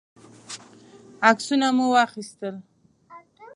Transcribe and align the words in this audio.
عکسونه 1.29 1.67
مو 1.77 1.85
واخیستل. 1.93 2.55